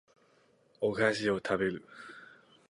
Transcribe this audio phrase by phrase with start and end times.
[0.81, 1.87] お菓子を食べる